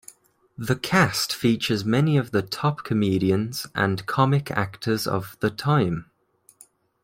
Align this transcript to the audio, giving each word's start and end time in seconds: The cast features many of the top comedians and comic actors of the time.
The 0.57 0.75
cast 0.75 1.31
features 1.35 1.85
many 1.85 2.17
of 2.17 2.31
the 2.31 2.41
top 2.41 2.83
comedians 2.83 3.67
and 3.75 4.03
comic 4.07 4.49
actors 4.49 5.05
of 5.05 5.37
the 5.41 5.51
time. 5.51 6.09